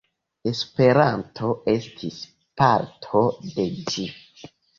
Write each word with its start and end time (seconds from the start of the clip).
Esperanto 0.51 1.49
estis 1.73 2.17
parto 2.63 3.23
de 3.53 3.69
ĝi. 3.93 4.09